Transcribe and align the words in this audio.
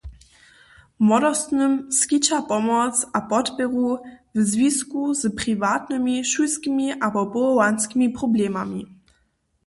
Młodostnym 1.07 1.73
skića 1.97 2.39
pomoc 2.51 3.01
a 3.17 3.21
podpěru 3.31 3.89
w 4.35 4.39
zwisku 4.51 5.13
z 5.13 5.23
priwatnymi, 5.39 6.15
šulskimi 6.31 6.87
abo 7.07 7.21
powołanskimi 7.25 8.09
problemami. 8.13 8.81